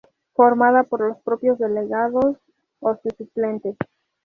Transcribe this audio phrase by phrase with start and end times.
[0.33, 2.35] Formada por los propios Delegados,
[2.79, 3.75] o sus suplentes.